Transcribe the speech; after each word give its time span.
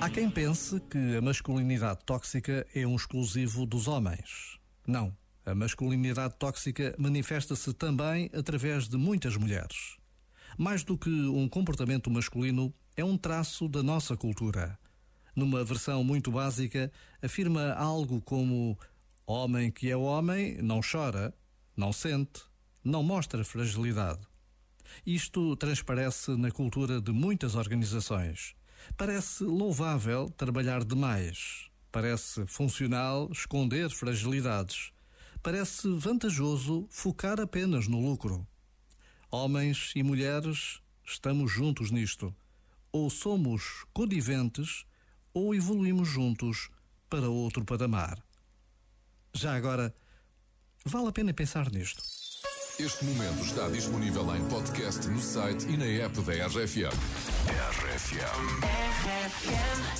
Há 0.00 0.10
quem 0.10 0.28
pense 0.28 0.80
que 0.80 1.16
a 1.16 1.22
masculinidade 1.22 2.00
tóxica 2.04 2.66
é 2.74 2.84
um 2.84 2.96
exclusivo 2.96 3.64
dos 3.66 3.86
homens. 3.86 4.58
Não. 4.84 5.16
A 5.46 5.54
masculinidade 5.54 6.34
tóxica 6.40 6.92
manifesta-se 6.98 7.72
também 7.72 8.28
através 8.34 8.88
de 8.88 8.96
muitas 8.96 9.36
mulheres. 9.36 9.96
Mais 10.58 10.82
do 10.82 10.98
que 10.98 11.08
um 11.08 11.48
comportamento 11.48 12.10
masculino, 12.10 12.74
é 12.96 13.04
um 13.04 13.16
traço 13.16 13.68
da 13.68 13.80
nossa 13.80 14.16
cultura. 14.16 14.76
Numa 15.36 15.62
versão 15.62 16.02
muito 16.02 16.32
básica, 16.32 16.90
afirma 17.22 17.74
algo 17.74 18.20
como: 18.20 18.76
Homem 19.24 19.70
que 19.70 19.88
é 19.88 19.96
homem 19.96 20.60
não 20.60 20.80
chora, 20.80 21.32
não 21.76 21.92
sente, 21.92 22.42
não 22.82 23.04
mostra 23.04 23.44
fragilidade. 23.44 24.33
Isto 25.06 25.56
transparece 25.56 26.36
na 26.36 26.50
cultura 26.50 27.00
de 27.00 27.12
muitas 27.12 27.54
organizações. 27.54 28.54
Parece 28.96 29.44
louvável 29.44 30.28
trabalhar 30.30 30.84
demais. 30.84 31.70
Parece 31.90 32.46
funcional 32.46 33.30
esconder 33.30 33.90
fragilidades. 33.90 34.92
Parece 35.42 35.88
vantajoso 35.88 36.86
focar 36.90 37.40
apenas 37.40 37.86
no 37.86 38.00
lucro. 38.00 38.46
Homens 39.30 39.92
e 39.94 40.02
mulheres, 40.02 40.80
estamos 41.04 41.50
juntos 41.50 41.90
nisto. 41.90 42.34
Ou 42.92 43.10
somos 43.10 43.84
coniventes 43.92 44.86
ou 45.32 45.54
evoluímos 45.54 46.08
juntos 46.08 46.70
para 47.10 47.28
outro 47.28 47.64
patamar. 47.64 48.22
Já 49.34 49.56
agora, 49.56 49.94
vale 50.84 51.08
a 51.08 51.12
pena 51.12 51.34
pensar 51.34 51.70
nisto. 51.70 52.02
Este 52.76 53.04
momento 53.04 53.44
está 53.44 53.68
disponível 53.68 54.34
em 54.34 54.44
podcast 54.46 55.06
no 55.06 55.20
site 55.20 55.64
e 55.68 55.76
na 55.76 55.84
app 55.84 56.20
da 56.22 56.32
RFM. 56.32 56.90
RFM. 57.70 58.64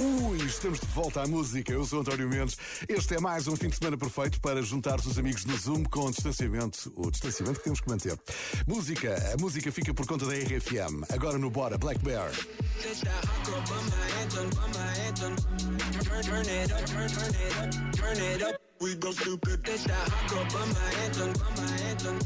Ui, 0.00 0.38
estamos 0.38 0.80
de 0.80 0.86
volta 0.86 1.22
à 1.22 1.26
música. 1.28 1.72
Eu 1.72 1.84
sou 1.84 2.00
António 2.00 2.28
Mendes. 2.28 2.56
Este 2.88 3.14
é 3.14 3.20
mais 3.20 3.46
um 3.46 3.54
fim 3.54 3.68
de 3.68 3.76
semana 3.76 3.96
perfeito 3.96 4.40
para 4.40 4.60
juntar 4.60 4.98
os 4.98 5.16
amigos 5.16 5.44
no 5.44 5.56
Zoom 5.56 5.84
com 5.84 6.10
distanciamento. 6.10 6.92
O 6.96 7.12
distanciamento 7.12 7.58
que 7.58 7.64
temos 7.64 7.80
que 7.80 7.88
manter. 7.88 8.18
Música. 8.66 9.14
A 9.32 9.40
música 9.40 9.70
fica 9.70 9.94
por 9.94 10.04
conta 10.04 10.26
da 10.26 10.34
RFM. 10.34 11.04
Agora 11.12 11.38
no 11.38 11.50
Bora, 11.50 11.78
Black 11.78 12.00
Bear. 12.02 12.32
We 18.80 18.94
go 18.96 19.10
stupid. 19.12 19.64
This 19.64 19.84
that 19.84 20.08
hot 20.08 20.30
girl 20.30 20.44
bummer 20.52 20.88
anthem, 21.04 21.32
by 21.32 21.50
my 21.56 21.72
anthem. 21.88 22.18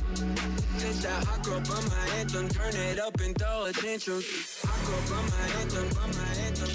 This 0.78 1.02
that 1.02 1.24
hot 1.24 1.42
girl 1.44 1.60
bummer 1.60 2.02
anthem. 2.18 2.48
Turn 2.48 2.74
it 2.74 2.98
up 2.98 3.20
and 3.20 3.36
throw 3.38 3.66
attention. 3.66 4.22
Hot 4.64 4.80
girl 4.86 5.02
bummer 5.10 5.44
anthem, 5.60 5.88
by 5.96 6.06
my 6.16 6.28
anthem. 6.46 6.70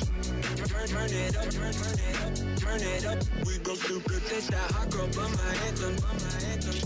Turn, 0.69 0.87
turn 0.87 1.11
it 1.11 1.35
up, 1.35 1.49
turn, 1.49 1.73
turn 1.73 1.99
it 1.99 2.17
up, 2.21 2.33
turn 2.57 2.81
it 2.81 3.05
up. 3.05 3.19
We 3.45 3.57
go 3.59 3.73
stupid. 3.75 4.21
This 4.29 4.47
that 4.47 4.71
hot 4.71 4.89
girl 4.91 5.07
bummer 5.07 5.51
anthem, 5.67 5.95
bummer 5.95 6.33
anthem. 6.51 6.77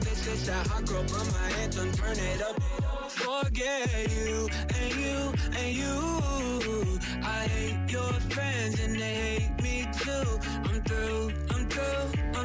This, 0.00 0.18
this 0.24 0.46
that 0.46 0.66
hot 0.66 0.84
girl 0.86 1.04
bummer 1.04 1.46
anthem. 1.62 1.92
Turn 1.92 2.18
it 2.18 2.42
up. 2.42 2.62
Forget 3.10 4.10
you 4.12 4.48
and 4.78 4.94
you 4.94 5.32
and 5.58 5.70
you. 5.74 6.98
I 7.22 7.46
hate 7.48 7.90
your 7.90 8.12
friends 8.30 8.80
and 8.80 8.94
they 8.94 9.14
hate 9.14 9.62
me 9.62 9.86
too. 9.92 10.28
I'm 10.68 10.80
through, 10.82 11.17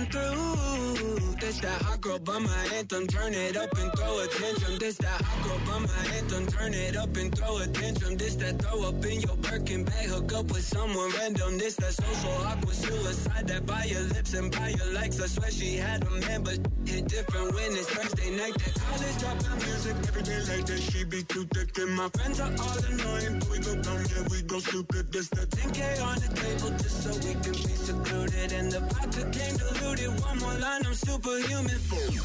I'm 0.04 0.10
through. 0.10 1.36
This 1.40 1.60
that 1.62 1.82
hot 1.82 2.02
girl 2.02 2.20
bummer 2.20 2.50
anthem. 2.76 3.08
Turn 3.08 3.34
it 3.34 3.56
up 3.56 3.72
and 3.78 3.92
throw 3.96 4.20
attention. 4.20 4.78
This 4.80 4.98
that 4.98 5.22
hot 5.22 5.44
girl 5.44 5.60
bummer 5.66 5.94
anthem. 6.16 6.46
Turn 6.48 6.74
it 6.74 6.98
up 6.98 7.16
and 7.16 7.36
throw 7.38 7.60
attention. 7.60 8.18
This 8.18 8.36
that 8.36 8.62
throw 8.62 8.84
up 8.84 9.06
in 9.06 9.22
your 9.22 9.38
Birkin 9.38 9.86
bag. 9.86 10.10
Hook 10.10 10.34
up 10.34 10.46
with 10.52 10.66
someone 10.66 11.10
random. 11.20 11.58
This 11.58 11.76
that 11.76 11.94
social 11.94 12.32
awkward 12.44 12.76
suicide. 12.76 13.48
That 13.48 13.66
by 13.66 13.86
your 13.86 14.02
lips 14.02 14.34
and 14.34 14.52
by 14.52 14.70
your 14.70 14.94
likes. 14.94 15.22
I 15.22 15.28
swear 15.28 15.52
she 15.52 15.78
had 15.78 16.04
a 16.04 16.12
man, 16.12 16.44
but 16.44 16.60
hit 16.86 17.08
different 17.08 17.54
when 17.54 17.72
it's 17.72 17.90
Thursday 17.90 18.36
night. 18.36 18.56
That 18.56 18.76
college 18.94 19.18
dropout 19.22 19.58
music 19.66 19.96
every 20.08 20.24
day 20.24 20.40
like 20.50 20.66
that. 20.66 20.82
She 20.82 21.04
be 21.04 21.24
too 21.24 21.46
thick 21.54 21.78
and 21.78 21.96
my 21.96 22.10
friends 22.10 22.40
are 22.40 22.54
all 22.64 22.78
annoying. 22.90 23.40
But 23.40 23.50
we 23.50 23.60
go 23.60 23.74
dumb, 23.82 24.04
yeah, 24.12 24.24
we 24.30 24.42
go 24.44 24.60
stupid. 24.60 25.12
This 25.12 25.28
that 25.30 25.50
10K 25.50 25.80
on 26.04 26.16
the 26.24 26.30
table 26.42 26.72
just 26.82 26.98
so 27.04 27.10
we 27.26 27.34
can 27.44 27.56
be 27.68 27.76
secluded. 27.88 28.52
And 28.52 28.72
the 28.72 28.80
vodka 28.92 29.24
came 29.36 29.56
diluted. 29.58 30.12
One 30.22 30.38
more 30.40 30.58
line, 30.66 30.86
I'm 30.86 30.94
superhuman 30.94 31.80
for 31.90 32.04
you 32.16 32.24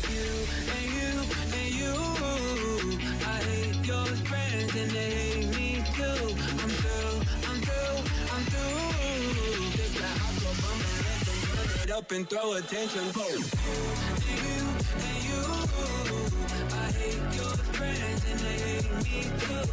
and 0.77 0.87
you 0.99 1.11
and 1.61 1.73
you. 1.81 1.95
I 3.35 3.39
hate 3.49 3.87
your 3.87 4.07
friends 4.29 4.75
and 4.77 4.91
they 4.91 5.38
up 11.99 12.13
and 12.13 12.31
throw 12.31 12.53
attention 12.53 13.03
for 13.13 13.29
you 13.29 13.43
you 14.39 14.79
you. 15.27 15.43
I 16.71 16.93
hate 16.93 17.35
your 17.35 17.57
friends 17.75 18.25
and 18.31 18.39
they 18.39 18.59
hate 18.67 18.93
me 19.05 19.21
too. 19.43 19.67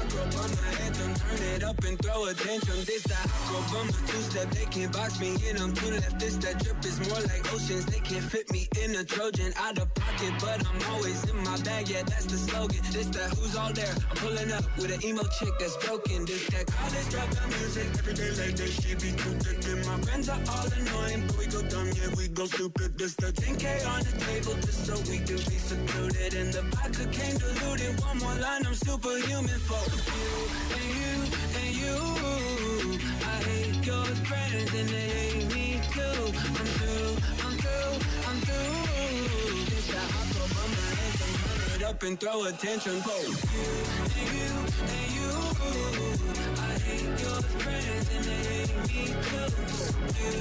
This 0.04 0.24
that 0.24 0.34
hot 0.34 0.34
girl 0.34 0.42
bummer 0.42 0.84
anthem. 0.84 1.14
Turn 1.14 1.42
it 1.54 1.64
up 1.64 1.84
and 1.84 1.98
throw 1.98 2.24
attention. 2.26 2.76
This 2.84 3.02
that 3.04 3.26
hot 3.30 3.52
girl 3.52 3.64
bummer 3.72 4.00
two 4.06 4.20
step. 4.20 4.50
They 4.50 4.66
can't 4.66 4.92
box 4.92 5.20
me 5.20 5.36
in. 5.48 5.56
I'm 5.56 5.74
too 5.74 5.90
left. 5.90 6.18
This 6.18 6.36
that 6.38 6.62
drip 6.62 6.84
is 6.84 6.98
more 7.08 7.20
like 7.20 7.52
oceans. 7.52 7.86
They 7.86 8.00
can't 8.00 8.24
fit 8.24 8.50
me 8.52 8.68
in 8.82 8.94
a 8.96 9.04
Trojan 9.04 9.52
out 9.56 9.78
of 9.78 9.92
pocket, 9.94 10.32
but 10.40 10.64
I'm 10.66 10.92
always 10.92 11.24
in 11.30 11.36
my 11.44 11.56
bag. 11.62 11.88
Yeah, 11.88 12.02
that's 12.02 12.26
the 12.26 12.36
slogan. 12.36 12.82
This 12.92 13.06
that 13.16 13.30
who's 13.38 13.56
all 13.56 13.72
there. 13.72 13.94
I'm 14.10 14.16
pulling 14.16 14.52
up 14.52 14.64
with 14.76 14.92
an 14.92 15.04
emo 15.04 15.22
chick 15.38 15.54
that's 15.58 15.76
broken. 15.86 16.24
This 16.24 16.46
that 16.48 16.66
college 16.66 17.08
dropout 17.12 17.48
music 17.58 17.88
every 17.98 18.14
day 18.14 18.30
like 18.40 18.56
this. 18.56 18.72
She 18.80 18.94
be 18.94 19.10
too 19.16 19.34
thick 19.40 19.64
and 19.72 19.86
my 19.86 19.96
friends 20.04 20.28
are 20.28 20.40
all 20.50 20.68
annoying, 20.78 21.24
but 21.26 21.38
we 21.38 21.46
go 21.46 21.62
dumb. 21.62 21.88
Yeah, 21.96 22.14
we 22.16 22.28
go 22.28 22.46
stupid. 22.46 22.98
This 22.98 23.14
the 23.14 23.32
10K 23.32 23.86
on 23.88 24.02
the 24.04 24.14
table 24.26 24.54
just 24.60 24.86
so 24.86 24.94
we 25.10 25.18
can 25.18 25.40
be 25.48 25.58
secluded. 25.58 26.34
And 26.34 26.52
the 26.52 26.62
vodka 26.74 27.06
came 27.08 27.36
diluted. 27.38 28.00
One 28.00 28.18
more 28.18 28.34
line, 28.34 28.66
I'm 28.66 28.74
superhuman 28.74 29.58
for 29.68 29.93
you 30.16 30.32
and 30.76 30.90
you 31.00 31.14
and 31.60 31.72
you. 31.82 33.00
I 33.24 33.36
hate 33.50 33.86
your 33.86 34.06
friends 34.28 34.74
and 34.74 34.88
they 34.88 35.08
hate 35.18 35.54
me 35.54 35.80
too. 35.92 36.22
I'm 36.58 36.68
through, 36.78 37.12
I'm 37.46 37.56
through, 37.62 37.94
I'm 38.28 38.40
through. 38.46 38.74
By 40.54 40.66
my 40.74 41.76
it 41.76 41.82
up 41.84 42.02
and 42.04 42.20
throw 42.20 42.44
attention 42.44 43.00
for 43.02 43.22
you 43.22 43.34
and 44.20 44.28
you 44.38 44.50
and 44.92 45.10
you. 45.16 45.30
I 46.58 46.72
hate 46.86 47.20
your 47.22 47.42
friends 47.62 48.10
and 48.14 48.24
they 48.24 48.42
hate 48.50 48.76
me 48.88 49.02
too. 49.28 49.48
You 50.20 50.32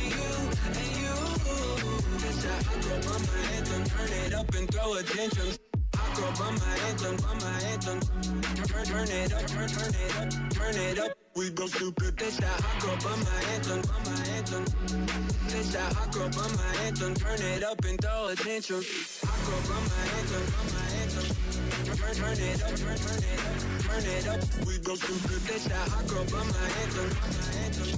and 0.00 0.12
you 0.18 0.34
and 0.78 0.96
you. 1.02 1.14
Hot 2.66 2.82
girl 2.84 3.00
bummer 3.02 3.42
anthem. 3.56 3.84
Turn 3.84 4.12
it 4.26 4.34
up 4.34 4.54
and 4.54 4.70
throw 4.70 4.94
attention. 4.94 5.71
Girl 6.14 6.32
bummer 6.38 6.60
anthem, 6.88 7.16
bummer 7.16 7.54
anthem. 7.72 8.00
Turn, 8.66 8.84
turn 8.84 9.08
it 9.08 9.32
up, 9.32 9.46
turn, 9.46 9.68
turn 9.68 9.94
it 9.94 10.16
up, 10.16 10.50
turn 10.50 10.76
it 10.76 10.98
up. 10.98 11.12
We 11.34 11.50
go 11.50 11.66
stupid. 11.66 12.18
This 12.18 12.36
that 12.36 12.60
hot 12.60 12.82
girl 12.82 12.96
bummer 13.02 13.38
anthem, 13.54 13.80
bummer 13.80 14.22
anthem. 14.36 14.64
This 15.48 15.72
that 15.72 15.92
hot 15.94 16.12
girl 16.12 16.28
bummer 16.28 16.70
anthem. 16.84 17.14
Turn 17.14 17.40
it 17.40 17.64
up 17.64 17.84
and 17.84 17.98
throw 18.00 18.28
attention. 18.28 18.82
Hot 19.24 19.40
girl 19.46 19.62
bummer 19.68 20.02
anthem, 20.18 20.44
by 20.52 20.64
my 20.72 20.84
anthem. 21.00 21.26
Turn, 21.96 22.14
turn 22.14 22.38
it 22.38 22.62
up, 22.62 22.76
turn, 22.76 22.96
turn 22.98 23.22
it 23.24 23.40
up, 23.40 23.61
turn 24.22 24.40
up. 24.40 24.66
We 24.66 24.78
go 24.78 24.94
stupid. 24.94 25.40
This 25.48 25.64
that 25.64 25.88
hot 25.88 26.06
girl 26.06 26.24
by 26.24 26.42
my 26.46 26.66
anthem, 26.82 27.08
by 27.18 27.28
my 27.38 27.52
anthem. 27.64 27.90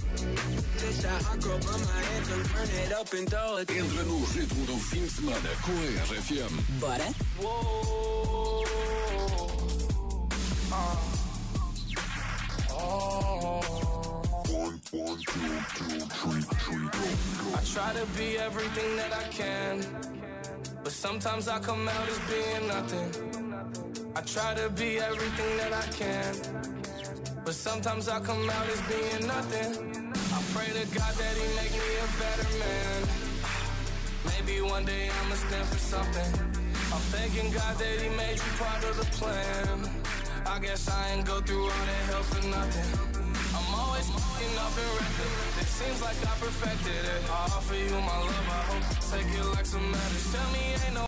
This 0.80 1.02
that 1.02 1.22
hot 1.22 1.40
girl 1.40 1.58
bummer 1.58 2.00
anthem. 2.16 2.42
Turn 2.44 2.68
it 2.82 2.92
up 2.92 3.12
and 3.12 3.28
throw 3.28 3.56
it. 3.58 3.68
Entra 3.68 4.04
no 4.06 4.16
ritmo 4.32 4.66
do 4.66 4.76
fim 4.78 5.04
de 5.04 5.10
semana 5.10 5.50
com 5.64 5.74
a 5.74 5.86
RFM. 6.06 6.54
Bora? 6.80 7.08
I 17.56 17.60
try 17.64 17.92
to 17.92 18.06
be 18.16 18.38
everything 18.38 18.96
that 18.96 19.12
I 19.12 19.24
can, 19.28 19.84
but 20.82 20.92
sometimes 20.92 21.48
I 21.48 21.58
come 21.58 21.88
out 21.88 22.08
as 22.08 22.18
being 22.30 22.68
nothing. 22.68 23.43
Try 24.26 24.54
to 24.54 24.68
be 24.70 24.98
everything 24.98 25.56
that 25.58 25.72
I 25.72 25.86
can, 25.92 26.34
but 27.44 27.54
sometimes 27.54 28.08
I 28.08 28.20
come 28.20 28.48
out 28.50 28.68
as 28.68 28.80
being 28.82 29.26
nothing. 29.26 30.12
I 30.32 30.42
pray 30.52 30.66
to 30.66 30.86
God 30.94 31.14
that 31.14 31.36
He 31.36 31.46
make 31.56 31.72
me 31.72 31.90
a 32.02 32.08
better 32.18 32.48
man. 32.58 33.08
Maybe 34.26 34.60
one 34.62 34.84
day 34.84 35.10
I'ma 35.10 35.34
stand 35.36 35.68
for 35.68 35.78
something. 35.78 36.32
I'm 36.92 37.04
thanking 37.14 37.52
God 37.52 37.76
that 37.78 38.00
He 38.00 38.08
made 38.16 38.36
you 38.36 38.52
part 38.58 38.84
of 38.84 38.96
the 38.96 39.06
plan. 39.16 39.90
I 40.46 40.58
guess 40.58 40.88
I 40.88 41.12
ain't 41.12 41.26
go 41.26 41.40
through 41.40 41.64
all 41.64 41.68
that 41.68 42.04
hell 42.10 42.22
for 42.22 42.46
nothing. 42.48 43.24
I'm 43.56 43.74
always. 43.74 44.24
waking 44.44 44.58
up 44.58 44.74
and 44.76 44.90
record. 44.94 45.60
It 45.60 45.66
seems 45.66 46.00
like 46.02 46.16
I 46.22 46.32
perfected 46.38 47.04
it. 47.04 47.22
I 47.30 47.44
offer 47.56 47.74
you 47.74 47.90
my 47.90 48.18
love, 48.18 48.48
I 48.48 48.62
hope 48.70 48.84
you 48.90 48.96
take 49.10 49.38
it 49.38 49.46
like 49.56 49.66
some 49.66 49.90
medicine. 49.90 50.32
Tell 50.32 50.50
me 50.52 50.74
ain't 50.74 50.94
no 50.94 51.02